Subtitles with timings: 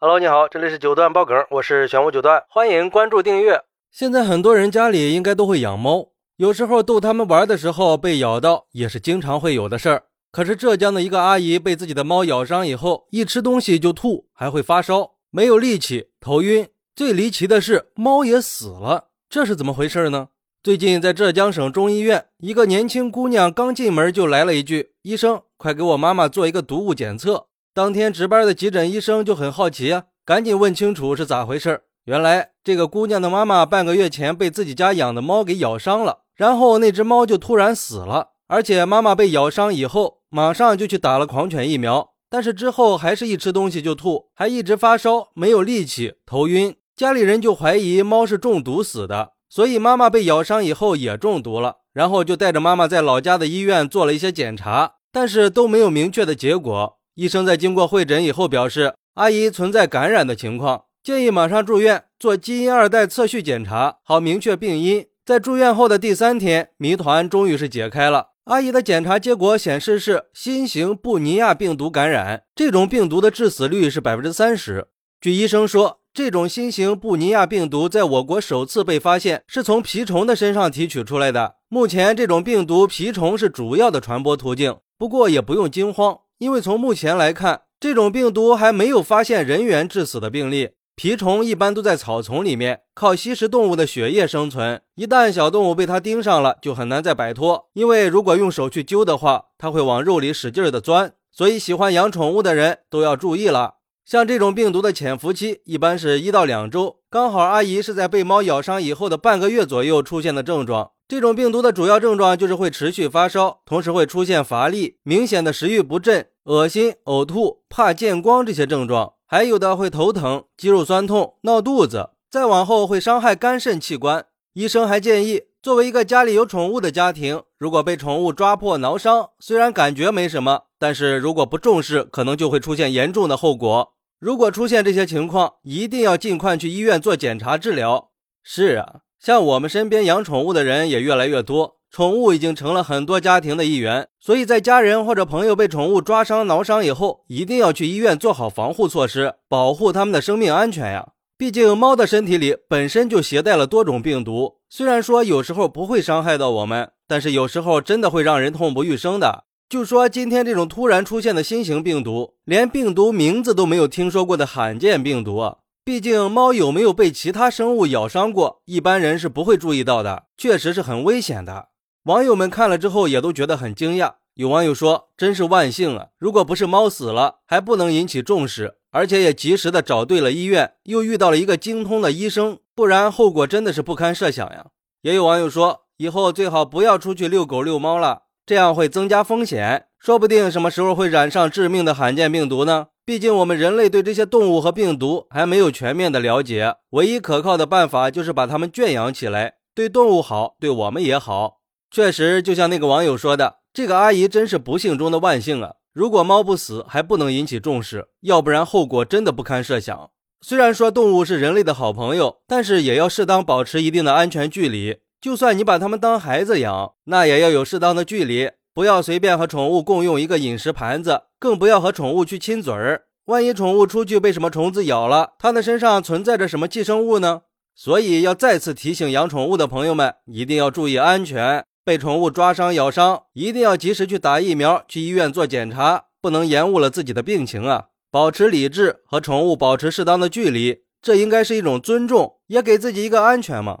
[0.00, 3.64] Hello，你好，这里是九段爆梗，我是玄武九段，欢迎关注订阅。
[3.90, 10.04] 现在很多人家里应该都会养猫，有时候逗它们玩的时候被咬到，也是经常会有的事儿。
[10.30, 16.68] 可是浙江的一个阿姨被自己的猫咬伤以后，一吃东西就吐，还会发烧，没有力气，头晕。
[16.94, 20.28] 最离奇的是，猫也死了，这是怎么回事呢？
[20.62, 27.46] 最近在浙江省中医院，一个年轻姑娘刚进门就来了一句：“医生，快给我妈妈做一个毒物检测。”
[27.78, 31.82] 当天值班的急诊医生就很好奇，赶紧问清楚是咋回事。
[32.06, 46.74] 原来这个姑娘的妈妈半个月前被自己家养的猫给咬伤了，然后那只猫就突然死了，而且妈妈被咬伤以后马上就去打了狂犬疫苗，但是之后还是一吃东西就吐，还一直发烧，没有力气，头晕。
[46.96, 49.34] 家里人就怀疑猫是中毒死的。
[49.48, 56.97] 所以妈妈被咬伤以后也中毒了，然后就带着妈妈在老家的医院做了一些检查，但是都没有明确的结果。
[57.18, 65.04] 医生在经过会诊以后表示，阿姨存在感染的情况，建议马上住院做基因二代测序检查，好明确病因。
[65.26, 74.86] 在住院后的第三天，谜团终于是解开了，阿姨的检查结果显示是新型布尼亚病毒感染，这种病毒的致死率是百分之三十。
[75.20, 75.98] 据医生说。
[76.14, 81.56] 这种新型布尼亚病毒在我国首次被发现，是从蜱虫的身上提取出来的。
[81.68, 84.78] 目前，这种病毒蜱虫是主要的传播途径。
[84.98, 90.70] 不过，也不用惊慌，因为从目前来看，这种病毒还没有发现人员致死的病例。
[90.96, 94.82] 蜱虫一般都在草丛里面，靠吸食动物的血液生存。
[94.96, 97.68] 一旦小动物被它盯上了，就很难再摆脱。
[97.74, 101.12] 因为如果用手去揪的话，它会往肉里使劲的钻。
[101.32, 103.74] 所以，喜欢养宠物的人都要注意了。
[104.04, 110.90] 像这种病毒的潜伏期一般是一到两周，刚好阿姨是在被猫咬伤以后的半个月左右出现的症状。
[111.08, 124.26] 这种病毒的主要症状就是会持续发烧，同时会出现乏力、明显的食欲不振、恶心、呕吐、怕见光这些症状，还有的会头疼、肌肉酸痛、闹肚子，再往后会伤害肝肾器官。
[124.52, 133.94] 医生还建议，作为一个家里有宠物的家庭，如果被宠物抓破、挠伤，虽然感觉没什么，但是如果不重视，可能就会出现严重的后果。
[134.18, 138.10] 如果出现这些情况，一定要尽快去医院做检查治疗。
[138.42, 144.08] 是啊，像我们身边养宠物的人也越来越多，宠物已经成了很多家庭的一员。
[144.20, 151.08] 所以在家人或者朋友被宠物抓伤、挠伤以后，一定要去医院做好防护措施，保护他们的生命安全呀。
[151.36, 159.44] 毕竟猫的身体里本身就携带了多种病毒，虽然说有时候不会伤害到我们，但是有时候真的会让人痛不欲生的。
[159.68, 165.56] 就说今天这种突然出现的新型病毒，连病毒名字都没有听说过的罕见病毒！
[165.88, 171.68] 毕竟猫有没有被其他生物咬伤过，一般人是不会注意到的，确实是很危险的。
[172.02, 174.16] 网友们看了之后也都觉得很惊讶。
[174.34, 176.08] 有网友说：“真是万幸啊！
[176.18, 184.66] 如果不是猫死了，还不能引起重视，而且也及时的找对了医院，又遇到了一个精通的医生，不然后果真的是不堪设想呀。”
[185.00, 192.88] 也有网友说：“以后最好不要出去遛狗遛猫了。”这样会增加风险，说不定什么时候会染上致命的罕见病毒呢？
[193.08, 201.62] 毕竟我们人类对这些动物和病毒还没有全面的了解，唯一可靠的办法就是把它们圈养起来，对动物好，对我们也好。
[201.90, 205.76] 确实，就像那个网友说的，这个阿姨真是不幸中的万幸啊！
[205.94, 210.10] 如果猫不死，还不能引起重视，要不然后果真的不堪设想。
[210.42, 214.98] 虽然说动物是人类的好朋友，但是也要适当保持一定的安全距离。
[215.18, 223.02] 就算你把它们当孩子养，那也要有适当的距离，不要随便和宠物共用一个饮食盘子，更不要和宠物去亲嘴儿。
[223.26, 227.42] 万一宠物出去被什么虫子咬了，它的身上存在着什么寄生物呢？
[227.74, 231.64] 所以要再次提醒养宠物的朋友们，一定要注意安全。
[231.84, 237.86] 被宠物抓伤、咬伤，一定要及时去打疫苗，去医院做检查，不能延误了自己的病情啊！
[238.10, 243.80] 保持理智，和宠物保持适当的距离，这应该是一种尊重，也给自己一个安全嘛。